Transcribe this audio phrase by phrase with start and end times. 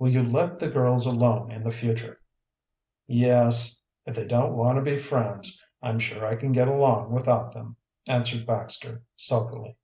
[0.00, 2.20] "Will you let the girls alone in the future?"
[3.06, 3.80] "Yes.
[4.04, 7.76] If they don't want to be friends, I'm sure I can get along without them,"
[8.08, 9.76] answered Baxter sulkily.